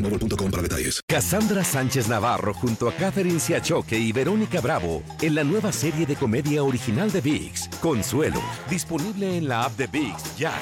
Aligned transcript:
boostmobile.com 0.00 0.50
para 0.50 0.62
detalles. 0.62 1.00
Cassandra 1.06 1.64
Sánchez 1.64 2.08
Navarro 2.08 2.54
junto 2.54 2.88
a 2.88 2.92
Catherine 2.94 3.40
Siachoque 3.40 3.98
y 3.98 4.12
Verónica 4.12 4.60
Bravo 4.60 5.02
en 5.20 5.34
la 5.34 5.44
nueva 5.44 5.72
serie 5.72 6.06
de 6.06 6.16
comedia 6.16 6.62
original 6.62 7.10
de 7.10 7.20
VIX, 7.20 7.68
Consuelo, 7.80 8.42
disponible 8.68 9.36
en 9.36 9.48
la 9.48 9.64
app 9.64 9.76
de 9.76 9.86
VIX 9.86 10.36
ya. 10.36 10.52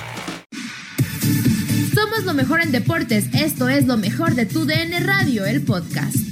Somos 1.95 2.25
lo 2.25 2.35
mejor 2.35 2.61
en 2.61 2.71
deportes. 2.71 3.27
Esto 3.35 3.69
es 3.69 3.87
lo 3.87 3.97
mejor 3.97 4.35
de 4.35 4.47
tu 4.47 4.65
DN 4.65 5.01
Radio, 5.01 5.47
el 5.47 5.63
podcast. 5.63 6.28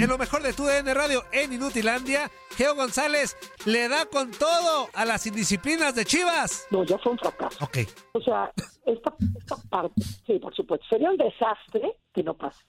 En 0.00 0.08
lo 0.08 0.16
mejor 0.16 0.42
de 0.42 0.54
tu 0.54 0.64
DN 0.64 0.94
Radio 0.94 1.24
en 1.30 1.52
Inutilandia, 1.52 2.30
Geo 2.56 2.74
González 2.74 3.36
le 3.66 3.86
da 3.86 4.06
con 4.06 4.30
todo 4.30 4.88
a 4.94 5.04
las 5.04 5.26
indisciplinas 5.26 5.94
de 5.94 6.06
Chivas. 6.06 6.66
No, 6.70 6.84
ya 6.84 6.96
fue 6.96 7.12
un 7.12 7.18
fracaso. 7.18 7.62
Ok. 7.62 7.78
O 8.12 8.20
sea, 8.22 8.50
esta, 8.86 9.14
esta 9.36 9.56
parte, 9.68 10.00
sí, 10.26 10.38
por 10.38 10.54
supuesto, 10.56 10.86
sería 10.88 11.10
un 11.10 11.18
desastre 11.18 11.98
que 12.14 12.22
no 12.22 12.32
pase. 12.32 12.64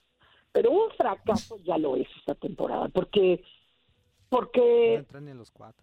Pero 0.52 0.72
un 0.72 0.90
fracaso 0.90 1.56
ya 1.64 1.78
lo 1.78 1.96
es 1.96 2.06
esta 2.18 2.34
temporada, 2.34 2.90
porque 2.90 3.42
porque 4.28 5.02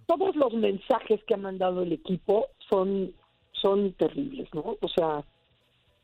todos 0.05 0.35
los 0.35 0.53
mensajes 0.53 1.23
que 1.23 1.33
ha 1.33 1.37
mandado 1.37 1.81
el 1.81 1.93
equipo 1.93 2.49
son 2.69 3.11
son 3.53 3.93
terribles, 3.93 4.47
¿no? 4.53 4.77
O 4.79 4.87
sea, 4.87 5.23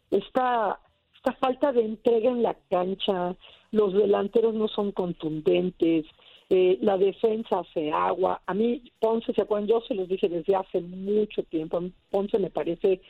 esta 0.10 0.80
esta 1.26 1.40
falta 1.40 1.72
de 1.72 1.84
entrega 1.84 2.30
en 2.30 2.44
la 2.44 2.56
cancha, 2.70 3.36
los 3.72 3.94
delanteros 3.94 4.54
no 4.54 4.68
son 4.68 4.92
contundentes, 4.92 6.06
eh, 6.52 6.78
la 6.82 7.00
defensa 7.00 7.62
hace 7.62 7.92
agua. 7.92 8.44
A 8.46 8.54
mí, 8.54 8.92
Ponce, 9.00 9.34
¿se 9.34 9.42
acuerdan? 9.42 9.68
Yo 9.68 9.82
se 9.82 9.96
los 9.96 10.08
dije 10.08 10.30
desde 10.30 10.56
hace 10.56 10.82
mucho 10.82 11.42
tiempo. 11.42 11.82
Ponce 12.12 12.38
me 12.38 12.52
parece, 12.52 13.02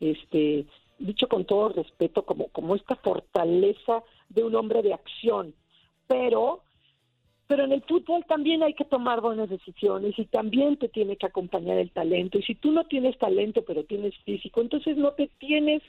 este, 0.00 0.64
dicho 0.98 1.28
con 1.28 1.44
todo 1.44 1.68
respeto, 1.68 2.22
como, 2.24 2.48
como 2.48 2.74
esta 2.74 2.96
fortaleza 2.96 4.02
de 4.30 4.44
un 4.44 4.54
hombre 4.54 4.80
de 4.80 4.94
acción. 4.94 5.52
Pero, 6.06 6.62
pero 7.48 7.64
en 7.64 7.72
el 7.72 7.82
fútbol 7.82 8.24
también 8.26 8.62
hay 8.62 8.72
que 8.72 8.86
tomar 8.86 9.20
buenas 9.20 9.50
decisiones 9.50 10.18
y 10.18 10.24
también 10.24 10.78
te 10.78 10.88
tiene 10.88 11.18
que 11.18 11.26
acompañar 11.26 11.76
el 11.76 11.90
talento. 11.90 12.38
Y 12.38 12.42
si 12.44 12.54
tú 12.54 12.72
no 12.72 12.84
tienes 12.84 13.18
talento, 13.18 13.62
pero 13.66 13.84
tienes 13.84 14.16
físico, 14.24 14.62
entonces 14.62 14.96
no 14.96 15.12
te 15.12 15.28
tienes 15.38 15.82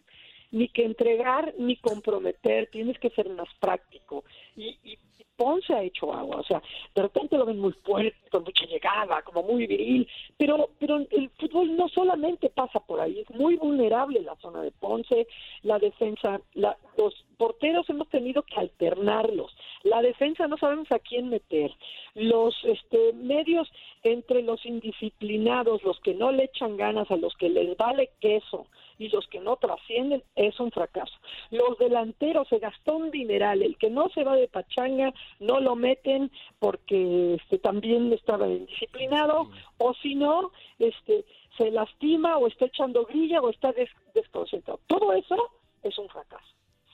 ni 0.51 0.67
que 0.69 0.85
entregar 0.85 1.53
ni 1.57 1.75
comprometer, 1.77 2.69
tienes 2.71 2.97
que 2.99 3.09
ser 3.11 3.29
más 3.29 3.49
práctico. 3.59 4.23
Y, 4.55 4.77
y, 4.83 4.97
Ponce 5.39 5.73
ha 5.73 5.81
hecho 5.81 6.13
agua, 6.13 6.35
o 6.35 6.43
sea, 6.43 6.61
de 6.93 7.01
repente 7.01 7.37
lo 7.37 7.45
ven 7.45 7.59
muy 7.59 7.71
fuerte, 7.71 8.29
con 8.29 8.43
mucha 8.43 8.65
llegada, 8.65 9.21
como 9.21 9.41
muy 9.41 9.67
viril, 9.67 10.05
pero, 10.37 10.71
pero 10.77 10.97
el 10.97 11.29
fútbol 11.39 11.77
no 11.77 11.87
solamente 11.87 12.49
pasa 12.49 12.81
por 12.81 12.99
ahí, 12.99 13.21
es 13.21 13.29
muy 13.29 13.55
vulnerable 13.55 14.19
la 14.21 14.35
zona 14.35 14.61
de 14.61 14.71
Ponce, 14.71 15.27
la 15.63 15.79
defensa, 15.79 16.41
la, 16.55 16.77
los 16.97 17.13
porteros 17.37 17.89
hemos 17.89 18.09
tenido 18.09 18.43
que 18.43 18.59
alternarlos, 18.59 19.55
la 19.83 20.01
defensa 20.01 20.45
no 20.49 20.57
sabemos 20.57 20.91
a 20.91 20.99
quién 20.99 21.29
meter, 21.29 21.71
los 22.15 22.53
este, 22.65 23.13
medios 23.13 23.71
entre 24.03 24.41
los 24.41 24.65
indisciplinados, 24.65 25.81
los 25.83 26.01
que 26.01 26.15
no 26.15 26.33
le 26.33 26.43
echan 26.43 26.75
ganas, 26.75 27.09
a 27.11 27.15
los 27.15 27.33
que 27.37 27.47
les 27.47 27.77
vale 27.77 28.11
queso 28.19 28.67
y 28.99 29.07
los 29.09 29.25
que 29.27 29.39
no 29.39 29.55
trascienden, 29.55 30.21
es 30.35 30.59
un 30.59 30.71
fracaso. 30.71 31.13
Los 31.49 31.77
delanteros 31.79 32.47
se 32.49 32.59
gastó 32.59 32.97
un 32.97 33.09
dineral, 33.09 33.63
el 33.63 33.77
que 33.77 33.89
no 33.89 34.09
se 34.09 34.23
va 34.23 34.35
de 34.35 34.47
pachanga 34.47 35.13
no 35.39 35.59
lo 35.59 35.75
meten 35.75 36.29
porque 36.59 37.35
este, 37.35 37.57
también 37.57 38.13
estaba 38.13 38.47
indisciplinado 38.47 39.49
o 39.77 39.93
si 39.95 40.15
no, 40.15 40.51
este, 40.77 41.25
se 41.57 41.71
lastima 41.71 42.37
o 42.37 42.47
está 42.47 42.65
echando 42.65 43.05
grilla 43.05 43.41
o 43.41 43.49
está 43.49 43.71
des 43.71 43.89
desconcentrado. 44.13 44.79
Todo 44.85 45.13
eso 45.13 45.35
es 45.81 45.97
un 45.97 46.09
fracaso. 46.09 46.47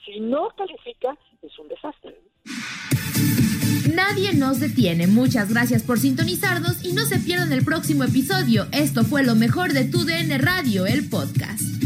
Si 0.04 0.20
no 0.20 0.48
califica, 0.56 1.18
es 1.42 1.58
un 1.58 1.68
desastre. 1.68 2.16
Nadie 3.92 4.34
nos 4.34 4.60
detiene. 4.60 5.06
Muchas 5.06 5.48
gracias 5.50 5.82
por 5.82 5.98
sintonizarnos 5.98 6.84
y 6.84 6.92
no 6.92 7.04
se 7.06 7.18
pierdan 7.18 7.52
el 7.52 7.64
próximo 7.64 8.04
episodio. 8.04 8.66
Esto 8.72 9.04
fue 9.04 9.24
lo 9.24 9.34
mejor 9.34 9.72
de 9.72 9.84
Tu 9.84 10.04
DN 10.04 10.38
Radio, 10.38 10.86
el 10.86 11.08
podcast. 11.08 11.85